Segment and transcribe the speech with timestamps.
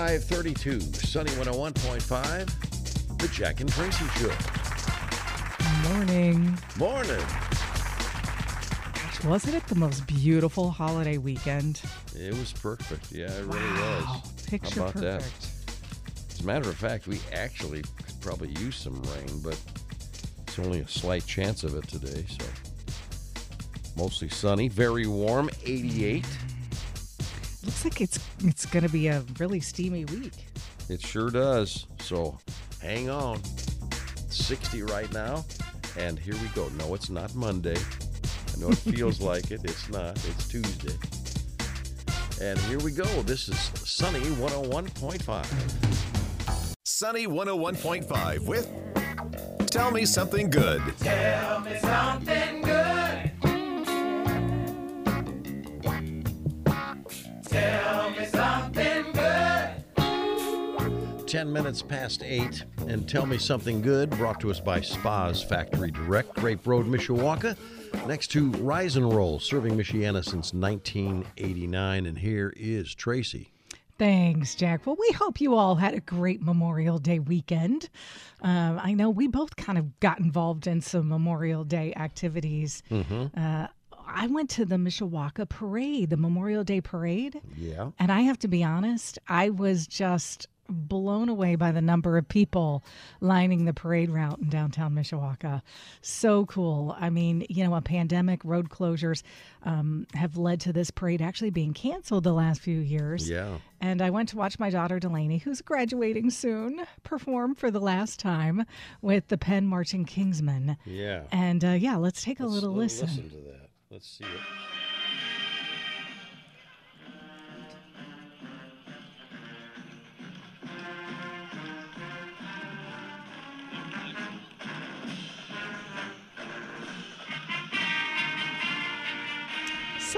[0.00, 4.32] 532, Sunny 101.5, The Jack and Traci Show.
[5.90, 6.56] Morning.
[6.78, 7.22] Morning.
[9.30, 11.82] Wasn't it the most beautiful holiday weekend?
[12.16, 13.12] It was perfect.
[13.12, 14.22] Yeah, it really wow.
[14.24, 14.42] was.
[14.46, 15.40] Picture How about perfect.
[15.42, 16.32] that?
[16.32, 19.60] As a matter of fact, we actually could probably use some rain, but
[20.46, 22.46] it's only a slight chance of it today, so
[23.98, 26.22] mostly sunny, very warm, 88.
[26.24, 26.49] Mm-hmm.
[27.82, 30.34] Looks like it's it's going to be a really steamy week.
[30.90, 31.86] It sure does.
[32.00, 32.36] So
[32.82, 33.40] hang on.
[34.28, 35.46] 60 right now.
[35.96, 36.68] And here we go.
[36.76, 37.78] No, it's not Monday.
[37.78, 39.62] I know it feels like it.
[39.64, 40.22] It's not.
[40.26, 40.94] It's Tuesday.
[42.42, 43.06] And here we go.
[43.22, 46.74] This is Sunny 101.5.
[46.84, 48.68] Sunny 101.5 with
[49.70, 50.82] Tell Me Something Good.
[50.98, 52.49] Tell me something
[61.30, 62.64] 10 minutes past 8.
[62.88, 64.10] And tell me something good.
[64.10, 67.56] Brought to us by Spas Factory Direct, Grape Road, Mishawaka.
[68.08, 72.06] Next to Rise and Roll, serving Michiana since 1989.
[72.06, 73.46] And here is Traci.
[73.96, 74.86] Thanks, Jack.
[74.86, 77.90] Well, we hope you all had a great Memorial Day weekend.
[78.42, 82.82] Um, I know we both kind of got involved in some Memorial Day activities.
[83.36, 83.68] Uh,
[84.04, 87.40] I went to the Mishawaka parade, the Memorial Day parade.
[87.56, 87.90] Yeah.
[88.00, 92.28] And I have to be honest, I was just blown away by the number of
[92.28, 92.84] people
[93.20, 95.62] lining the parade route in downtown Mishawaka.
[96.02, 96.96] So cool.
[96.98, 99.22] I mean, you know, a pandemic, road closures
[99.64, 103.28] um, have led to this parade actually being canceled the last few years.
[103.28, 103.58] Yeah.
[103.80, 108.20] And I went to watch my daughter Delaney, who's graduating soon, perform for the last
[108.20, 108.66] time
[109.00, 110.76] with the Penn Marching Kingsmen.
[110.84, 111.22] Yeah.
[111.32, 113.24] And uh, yeah, let's take a Let's- little let's listen.
[113.24, 113.70] listen to that.
[113.90, 114.30] Let's see it.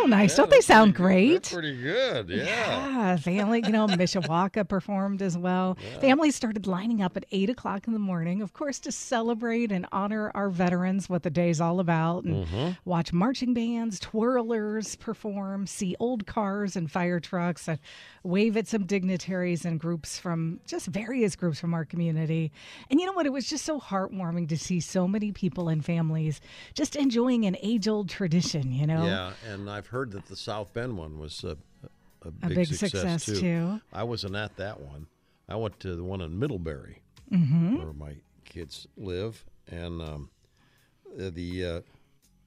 [0.00, 0.32] So nice.
[0.32, 1.50] Yeah, Don't they sound pretty great?
[1.52, 2.28] Pretty good.
[2.30, 2.44] Yeah.
[2.44, 5.76] Yeah, family, you know, Mishawaka performed as well.
[6.00, 9.86] Families started lining up at eight o'clock in the morning, of course, to celebrate and
[9.92, 12.70] honor our veterans, what the day's all about, and Mm-hmm.
[12.86, 17.78] watch marching bands, twirlers perform, see old cars and fire trucks, and
[18.22, 22.50] wave at some dignitaries and groups from just various groups from our community.
[22.90, 23.26] And you know what?
[23.26, 26.40] It was just so heartwarming to see so many people and families
[26.74, 29.04] just enjoying an age old tradition, you know?
[29.04, 31.56] Yeah, and I've heard that the South Bend one was a,
[32.24, 33.80] a, A big, big success, success, too.
[33.92, 35.06] I wasn't at that one.
[35.48, 37.02] I went to the one in Middlebury,
[37.32, 37.76] Mm-hmm.
[37.78, 38.14] where my
[38.44, 40.30] kids live, and um,
[41.16, 41.80] the- the uh,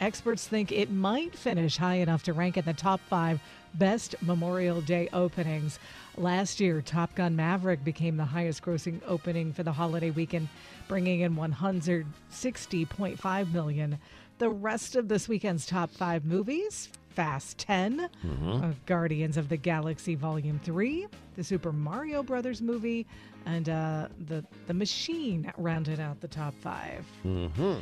[0.00, 3.38] Experts think it might finish high enough to rank in the top five
[3.74, 5.78] best Memorial Day openings.
[6.16, 10.48] Last year, Top Gun Maverick became the highest grossing opening for the holiday weekend,
[10.88, 13.98] bringing in 160.5 million.
[14.38, 20.14] The rest of this weekend's top five movies Fast 10, uh, Guardians of the Galaxy
[20.14, 21.06] Volume 3,
[21.36, 23.06] the Super Mario Brothers movie,
[23.46, 27.74] and uh, the, the Machine rounded out the top 5 Mm-hmm.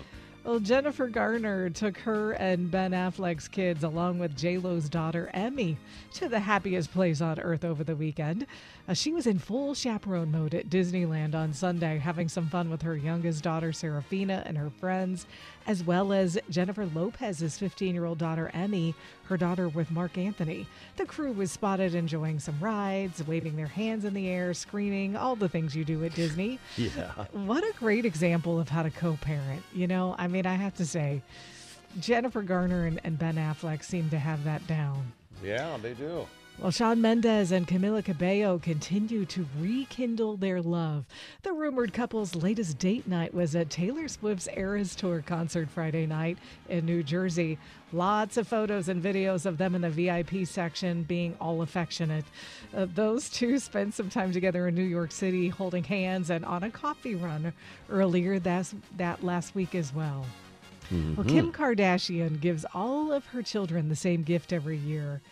[0.44, 5.76] Well, Jennifer Garner took her and Ben Affleck's kids, along with J-Lo's daughter Emme,
[6.14, 8.46] to the happiest place on earth over the weekend.
[8.88, 12.82] Uh, she was in full chaperone mode at Disneyland on Sunday, having some fun with
[12.82, 15.28] her youngest daughter Seraphina and her friends,
[15.68, 18.94] as well as Jennifer Lopez's 15-year-old daughter Emme,
[19.32, 20.66] her her daughter with Marc Anthony.
[20.96, 25.36] The crew was spotted enjoying some rides, waving their hands in the air, screaming, all
[25.36, 26.58] the things you do at Disney.
[26.76, 27.12] Yeah.
[27.32, 29.62] What a great example of how to co parent.
[29.72, 31.22] You know, I mean, I have to say,
[32.00, 35.12] Jennifer Garner and, and Ben Affleck seem to have that down.
[35.42, 36.26] Yeah, they do.
[36.58, 41.06] Well, Shawn Mendes and Camila Cabello continue to rekindle their love.
[41.42, 46.38] The rumored couple's latest date night was at Taylor Swift's Eras Tour concert Friday night
[46.68, 47.58] in New Jersey.
[47.92, 52.26] Lots of photos and videos of them in the VIP section being all affectionate.
[52.76, 56.62] Uh, those two spent some time together in New York City holding hands and on
[56.62, 57.52] a coffee run
[57.90, 60.26] earlier that's, that last week as well.
[61.16, 65.22] Well, Kim Kardashian gives all of her children the same gift every year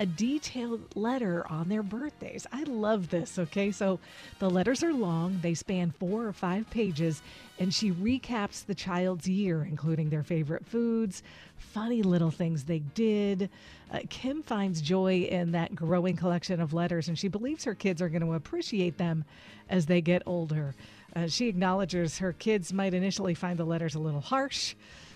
[0.00, 2.46] a detailed letter on their birthdays.
[2.50, 3.70] I love this, okay?
[3.70, 4.00] So
[4.38, 7.20] the letters are long, they span four or five pages,
[7.58, 11.22] and she recaps the child's year, including their favorite foods,
[11.58, 13.50] funny little things they did.
[13.92, 18.00] Uh, Kim finds joy in that growing collection of letters, and she believes her kids
[18.00, 19.22] are going to appreciate them
[19.68, 20.74] as they get older.
[21.14, 24.74] Uh, she acknowledges her kids might initially find the letters a little harsh,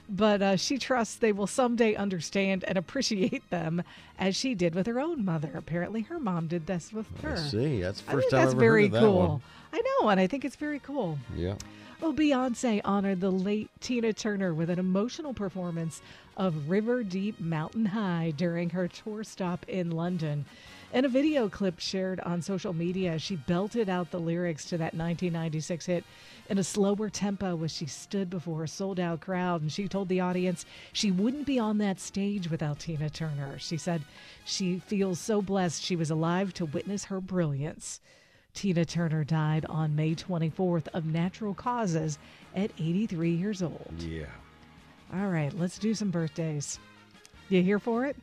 [0.09, 3.83] but uh, she trusts they will someday understand and appreciate them
[4.19, 5.51] as she did with her own mother.
[5.55, 7.35] Apparently, her mom did this with her.
[7.35, 7.81] I see.
[7.81, 9.29] That's the I first think time that's I've ever very that cool.
[9.29, 9.43] one.
[9.73, 11.19] I know, and I think it's very cool.
[11.35, 11.55] Yeah.
[12.03, 16.03] Oh, Beyonce honored the late Tina Turner with an emotional performance
[16.37, 20.45] of River Deep Mountain High during her tour stop in London.
[20.93, 24.95] In a video clip shared on social media, she belted out the lyrics to that
[24.95, 26.05] 1996 hit
[26.49, 29.61] in a slower tempo as she stood before a sold out crowd.
[29.61, 33.59] And she told the audience she wouldn't be on that stage without Tina Turner.
[33.59, 34.03] She said
[34.45, 38.01] she feels so blessed she was alive to witness her brilliance.
[38.55, 42.19] Tina Turner died on May 24th of natural causes
[42.55, 43.95] at 83 years old.
[43.99, 44.27] Yeah.
[45.15, 46.79] All right, let's do some birthdays.
[47.49, 48.17] You here for it?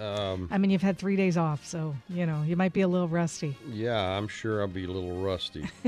[0.00, 2.88] Um, I mean, you've had three days off, so, you know, you might be a
[2.88, 3.56] little rusty.
[3.68, 5.68] yeah, I'm sure I'll be a little rusty.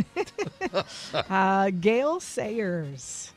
[1.31, 3.33] Uh, Gale Sayers.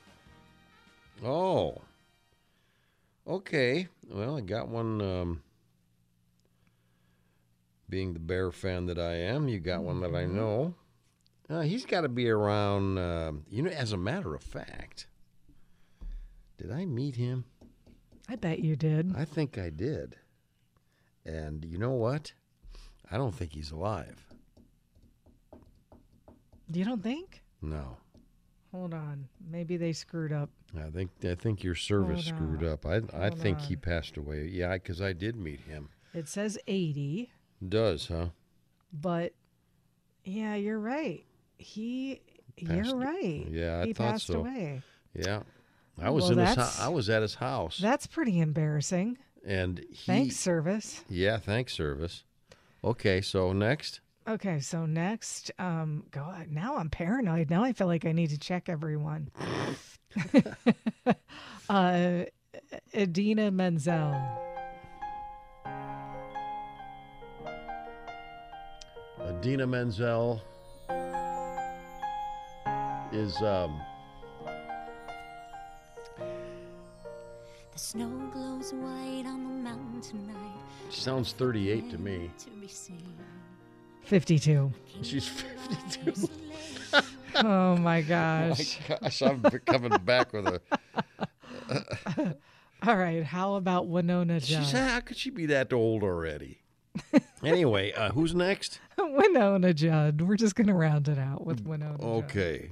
[1.24, 1.82] oh.
[3.28, 3.88] Okay.
[4.10, 5.02] Well, I got one.
[5.02, 5.44] Um,
[7.90, 10.74] being the bear fan that I am, you got one that I know.
[11.50, 12.98] Uh, he's got to be around.
[12.98, 15.08] um you know, as a matter of fact,
[16.58, 17.46] did I meet him?
[18.30, 19.14] I bet you did.
[19.16, 20.16] I think I did.
[21.26, 22.34] And you know what?
[23.12, 24.26] I don't think he's alive.
[26.72, 27.42] You don't think?
[27.62, 27.98] No.
[28.74, 29.28] Hold on.
[29.50, 30.50] Maybe they screwed up.
[30.78, 32.74] I think I think your service Hold screwed on.
[32.74, 32.86] up.
[32.86, 34.50] I I Hold think he passed away.
[34.52, 35.90] Yeah, because I did meet him.
[36.14, 37.32] It says 80,
[37.68, 38.28] Does huh?
[38.92, 39.34] but
[40.24, 41.24] yeah, you're right.
[41.58, 42.22] He,
[42.66, 43.48] Passed- you're right.
[43.50, 44.40] yeah, I he thought passed so.
[44.40, 44.82] away.
[45.14, 45.44] Yeah,
[46.00, 46.80] I was Well, in his.
[46.80, 49.18] I was at his house, That's pretty embarrassing.
[49.46, 49.96] and he.
[50.06, 51.04] Thanks, service.
[51.10, 52.24] Yeah, thanks, service.
[52.84, 54.02] Okay, so next.
[54.28, 57.50] Okay, so next, um, God, now I'm paranoid.
[57.50, 59.32] Now I feel like I need to check everyone.
[61.70, 62.24] uh,
[62.94, 64.14] Idina Menzel.
[69.30, 70.42] Idina Menzel
[73.12, 73.82] is um.
[77.78, 80.64] The snow glows white on the mountain tonight.
[80.90, 82.32] She sounds 38 to me.
[82.40, 83.14] To be seen.
[84.02, 84.74] 52.
[85.04, 86.28] She's 52.
[87.36, 88.80] Oh my My gosh.
[88.90, 90.60] gosh, I'm coming back with a.
[92.82, 94.90] All right, how about Wynonna She's Judd?
[94.90, 96.62] how could she be that old already?
[97.44, 98.80] anyway, uh, who's next?
[98.98, 100.22] Wynonna Judd.
[100.22, 102.24] We're just going to round it out with Wynonna Judd.
[102.26, 102.72] Okay.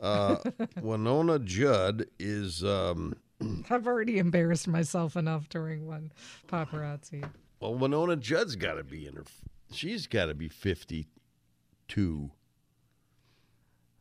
[0.00, 0.36] Uh,
[0.78, 3.16] Wynonna Judd is, um,
[3.70, 6.12] I've already embarrassed myself enough during one
[6.48, 7.24] paparazzi.
[7.60, 9.24] well, Wynonna Judd's got to be in her,
[9.72, 12.30] she's got to be 52,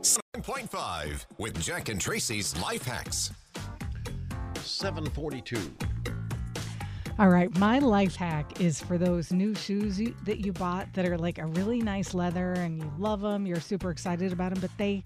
[0.02, 3.32] 7.5 with Jack and Traci's Life Hacks.
[4.62, 5.58] 742.
[7.18, 11.06] All right, my life hack is for those new shoes you, that you bought that
[11.06, 14.60] are like a really nice leather and you love them, you're super excited about them,
[14.60, 15.02] but they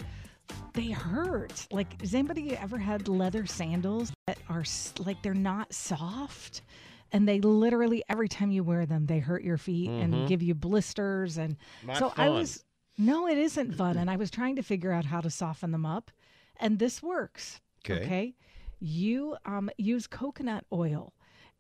[0.74, 1.68] they hurt.
[1.70, 4.64] Like, has anybody ever had leather sandals that are
[4.98, 6.64] like they're not soft?
[7.12, 10.56] And they literally every time you wear them, they hurt your feet and give you
[10.56, 11.38] blisters.
[11.38, 12.64] And Not so I was
[12.98, 13.98] no, it isn't fun.
[13.98, 16.10] And I was trying to figure out how to soften them up,
[16.60, 17.62] and this works.
[17.88, 18.04] Okay.
[18.04, 18.36] okay?
[18.80, 21.14] You um, use coconut oil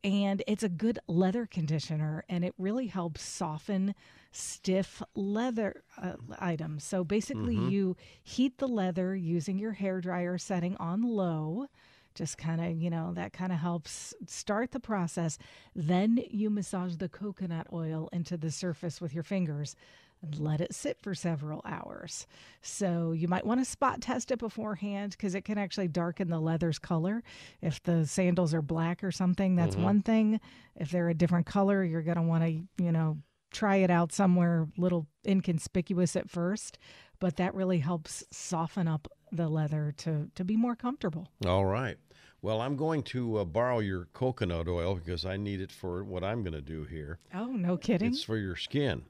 [0.03, 3.93] and it's a good leather conditioner and it really helps soften
[4.31, 6.83] stiff leather uh, items.
[6.83, 11.67] So basically, you heat the leather using your hair dryer setting on low.
[12.15, 15.37] Just kind of, you know, that kind of helps start the process.
[15.75, 19.75] Then you massage the coconut oil into the surface with your fingers
[20.21, 22.27] and let it sit for several hours.
[22.61, 26.39] So you might want to spot test it beforehand because it can actually darken the
[26.39, 27.23] leather's color.
[27.61, 30.39] If the sandals are black or something, that's one thing.
[30.75, 33.17] If they're a different color, you're going to want to, you know,
[33.51, 36.77] try it out somewhere little inconspicuous at first,
[37.19, 41.27] but that really helps soften up the leather to to be more comfortable.
[41.45, 41.97] All right.
[42.41, 46.23] Well, I'm going to uh, borrow your coconut oil because I need it for what
[46.23, 47.19] I'm going to do here.
[47.33, 48.13] Oh, no kidding.
[48.13, 49.03] It's for your skin.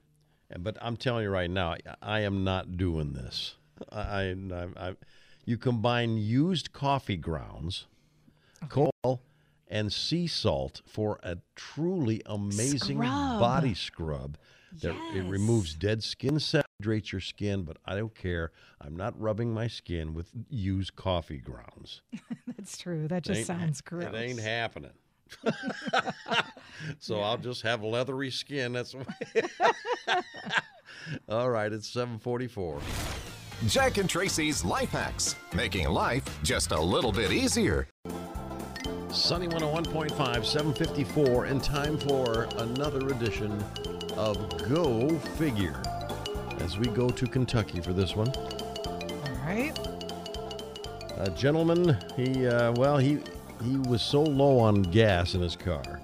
[0.58, 3.56] But I'm telling you right now, I- am not doing this.
[3.91, 4.96] I, I, I,
[5.46, 7.86] you combine used coffee grounds,
[8.68, 9.22] coal,
[9.68, 13.39] and sea salt for a truly amazing Scrub.
[13.39, 14.38] body scrub.
[14.82, 18.51] That it removes dead skin, cells hydrates your skin, but I don't care.
[18.79, 22.01] I'm not rubbing my skin with used coffee grounds.
[22.48, 23.08] That's true.
[23.08, 24.06] That just sounds gross.
[24.06, 24.91] It ain't happening.
[27.00, 28.74] so I'll just have leathery skin.
[28.74, 28.95] That's
[31.29, 31.71] all right.
[31.71, 32.79] It's seven forty-four.
[33.67, 37.88] Jack and Traci's Life Hacks, making life just a little bit easier.
[39.12, 43.51] Sunny 101.5, 754, and time for another edition
[44.15, 44.38] of
[44.69, 45.81] Go Figure.
[46.59, 48.29] As we go to Kentucky for this one.
[48.29, 49.77] All right.
[51.17, 53.19] A gentleman, he, uh, well, he,
[53.63, 56.00] he was so low on gas in his car,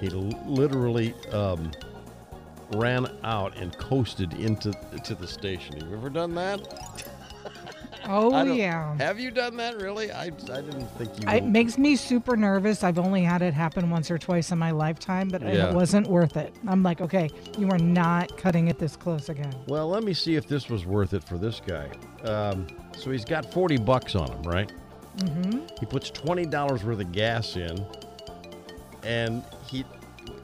[0.00, 1.70] he literally um,
[2.74, 4.72] ran out and coasted into
[5.04, 5.80] to the station.
[5.80, 7.02] Have you ever done that?
[8.08, 8.96] Oh yeah.
[8.98, 10.12] Have you done that really?
[10.12, 11.52] I, I didn't think you It would.
[11.52, 12.84] makes me super nervous.
[12.84, 15.70] I've only had it happen once or twice in my lifetime, but Yeah.
[15.70, 16.54] it wasn't worth it.
[16.68, 19.52] I'm like, okay, you are not cutting it this close again.
[19.66, 21.88] Well, let me see if this was worth it for this guy.
[22.22, 24.70] Um, so he's got 40 bucks on him, right?
[25.18, 25.66] Mm-hmm.
[25.80, 27.84] He puts $20 worth of gas in,
[29.02, 29.84] and he,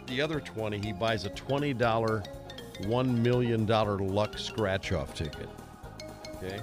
[0.06, 2.22] the other 20, he buys a $20
[2.80, 5.48] $1 million luck scratch off ticket.
[6.36, 6.58] Okay?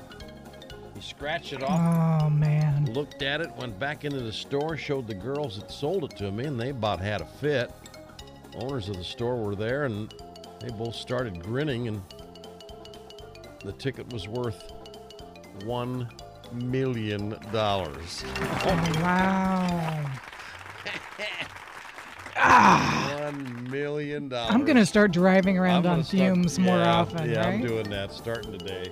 [0.95, 2.91] He scratched it off, Oh man.
[2.93, 6.31] looked at it, went back into the store, showed the girls that sold it to
[6.31, 7.71] me, and they about had a fit.
[8.55, 10.13] Owners of the store were there, and
[10.59, 12.01] they both started grinning, and
[13.63, 14.71] the ticket was worth
[15.63, 16.09] one
[16.53, 18.23] million dollars.
[18.39, 20.05] Oh wow.
[23.19, 24.53] One million dollars.
[24.53, 27.59] I'm gonna start driving I'm around gonna on start- fumes more yeah, often, Yeah, I'm
[27.61, 27.67] right?
[27.67, 28.89] doing that starting today.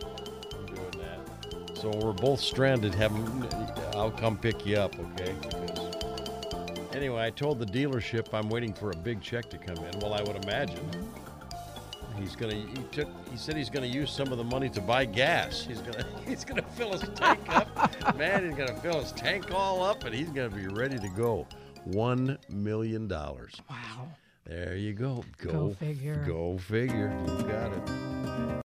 [0.53, 1.77] I'm doing that.
[1.77, 2.93] So we're both stranded.
[2.93, 3.47] Having,
[3.93, 5.33] I'll come pick you up, okay?
[5.41, 9.99] Because anyway, I told the dealership I'm waiting for a big check to come in.
[9.99, 10.89] Well, I would imagine
[12.17, 12.55] he's gonna.
[12.55, 13.07] He took.
[13.31, 15.65] He said he's gonna use some of the money to buy gas.
[15.65, 16.05] He's gonna.
[16.27, 18.17] He's gonna fill his tank up.
[18.17, 21.47] Man, he's gonna fill his tank all up, and he's gonna be ready to go.
[21.85, 23.55] One million dollars.
[23.69, 24.09] Wow.
[24.45, 25.23] There you go.
[25.37, 26.23] Go, Go figure.
[26.27, 27.17] Go figure.
[27.27, 28.63] You got it.